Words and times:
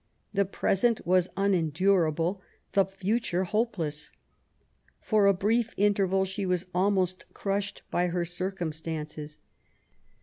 The 0.33 0.45
present 0.45 1.05
was 1.05 1.29
unendurable, 1.37 2.41
the 2.71 2.85
future 2.85 3.43
hopeless. 3.43 4.11
For 4.99 5.27
a 5.27 5.33
brief 5.35 5.75
interval 5.77 6.25
she 6.25 6.43
was 6.43 6.65
almost 6.73 7.31
crushed 7.35 7.83
by 7.91 8.07
her 8.07 8.25
circumstances. 8.25 9.37